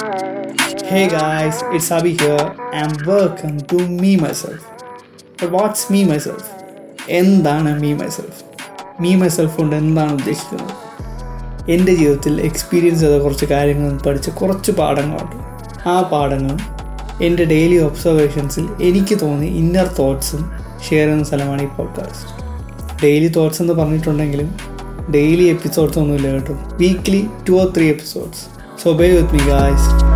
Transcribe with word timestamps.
Hey 0.00 1.08
guys, 1.08 1.62
it's 1.68 1.90
Abhi 1.90 2.18
here 2.18 2.54
and 2.72 3.02
welcome 3.02 3.60
to 3.60 3.78
Me 3.86 4.16
Myself. 4.16 4.62
But 5.38 5.50
what's 5.50 5.82
Me 5.90 6.04
Myself? 6.04 6.44
എന്താണ് 7.08 7.80
Me 7.80 7.90
Myself? 7.94 8.36
Me 9.02 9.10
Myself 9.16 9.56
കൊണ്ട് 9.56 9.76
എന്താണ് 9.76 10.12
ഉദ്ദേശിക്കുന്നത് 10.12 10.72
എന്റെ 11.70 11.94
ജീവിതത്തിൽ 11.94 12.40
എക്സ്പീരിയൻസ് 12.40 13.00
ചെയ്ത 13.00 13.18
കുറച്ച് 13.22 13.44
കാര്യങ്ങൾ 13.44 13.98
പഠിച്ച 14.06 14.30
കുറച്ച് 14.30 14.72
പാഠങ്ങളുണ്ട് 14.72 15.36
ആ 15.88 16.02
പാഠങ്ങളും 16.02 16.62
എന്റെ 17.24 17.44
ഡെയിലി 17.44 17.76
ഒബ്സർവേഷൻസിൽ 17.76 18.68
എനിക്ക് 18.82 19.18
തോന്നി 19.20 19.46
ഇന്നർ 19.46 19.90
തോട്ട്സും 19.98 20.44
ഷെയർ 20.88 21.06
ചെയ്യുന്ന 21.06 21.24
സ്ഥലമാണ് 21.24 21.62
ഈ 21.62 21.66
പോഡ്കാസ്റ്റ് 21.76 22.30
ഡെയിലി 23.02 23.28
തോട്ട്സ് 23.28 23.62
എന്ന് 23.62 23.74
പറഞ്ഞിട്ടുണ്ടെങ്കിലും 23.74 24.50
ഡെയിലി 25.10 25.44
എപ്പിസോഡ്സ് 25.44 25.98
ഒന്നുമില്ല 25.98 26.32
കേട്ടോ 26.32 26.56
weekly 26.76 27.22
two 27.48 27.52
or 27.52 27.68
three 27.76 27.88
episodes 27.88 28.59
So 28.80 28.94
bear 28.94 29.22
with 29.22 29.30
me, 29.30 29.38
guys. 29.40 30.09